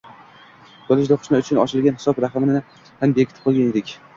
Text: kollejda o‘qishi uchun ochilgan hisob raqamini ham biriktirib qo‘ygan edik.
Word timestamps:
kollejda 0.87 1.17
o‘qishi 1.17 1.35
uchun 1.41 1.61
ochilgan 1.65 1.99
hisob 2.01 2.25
raqamini 2.27 2.65
ham 2.87 3.17
biriktirib 3.19 3.49
qo‘ygan 3.51 3.71
edik. 3.77 3.95